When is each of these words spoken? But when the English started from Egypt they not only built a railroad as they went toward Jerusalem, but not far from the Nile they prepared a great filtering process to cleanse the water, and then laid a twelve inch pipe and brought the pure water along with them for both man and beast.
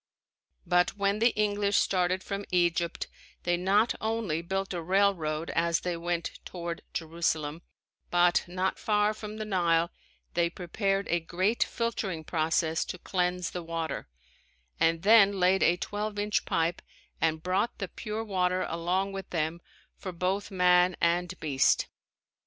But 0.65 0.97
when 0.97 1.19
the 1.19 1.29
English 1.35 1.77
started 1.77 2.23
from 2.23 2.43
Egypt 2.49 3.05
they 3.43 3.55
not 3.55 3.93
only 4.01 4.41
built 4.41 4.73
a 4.73 4.81
railroad 4.81 5.51
as 5.51 5.81
they 5.81 5.95
went 5.95 6.39
toward 6.43 6.81
Jerusalem, 6.91 7.61
but 8.09 8.43
not 8.47 8.79
far 8.79 9.13
from 9.13 9.37
the 9.37 9.45
Nile 9.45 9.91
they 10.33 10.49
prepared 10.49 11.07
a 11.09 11.19
great 11.19 11.63
filtering 11.63 12.23
process 12.23 12.83
to 12.85 12.97
cleanse 12.97 13.51
the 13.51 13.61
water, 13.61 14.07
and 14.79 15.03
then 15.03 15.39
laid 15.39 15.61
a 15.61 15.77
twelve 15.77 16.17
inch 16.17 16.45
pipe 16.45 16.81
and 17.21 17.43
brought 17.43 17.77
the 17.77 17.87
pure 17.87 18.23
water 18.23 18.63
along 18.63 19.11
with 19.13 19.29
them 19.29 19.61
for 19.97 20.11
both 20.11 20.49
man 20.49 20.95
and 20.99 21.39
beast. 21.39 21.85